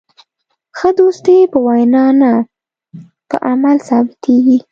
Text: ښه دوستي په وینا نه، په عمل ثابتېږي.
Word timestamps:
ښه 0.77 0.89
دوستي 0.99 1.37
په 1.51 1.57
وینا 1.65 2.05
نه، 2.21 2.31
په 3.29 3.35
عمل 3.49 3.77
ثابتېږي. 3.87 4.57